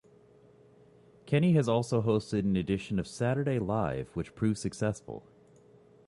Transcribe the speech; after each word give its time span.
Kenny 1.27 1.53
had 1.53 1.69
also 1.69 2.01
hosted 2.01 2.39
an 2.39 2.55
edition 2.55 2.97
of 2.97 3.05
"Saturday 3.05 3.59
Live" 3.59 4.09
which 4.15 4.33
proved 4.33 4.57
successful. 4.57 5.21